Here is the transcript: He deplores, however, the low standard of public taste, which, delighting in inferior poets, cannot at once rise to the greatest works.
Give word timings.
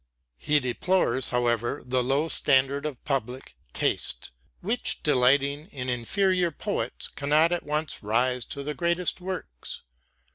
He 0.39 0.59
deplores, 0.59 1.29
however, 1.29 1.83
the 1.85 2.01
low 2.01 2.27
standard 2.27 2.87
of 2.87 3.05
public 3.05 3.53
taste, 3.71 4.31
which, 4.59 5.03
delighting 5.03 5.67
in 5.67 5.89
inferior 5.89 6.49
poets, 6.49 7.07
cannot 7.07 7.51
at 7.51 7.61
once 7.61 8.01
rise 8.01 8.43
to 8.45 8.63
the 8.63 8.73
greatest 8.73 9.21
works. 9.21 9.83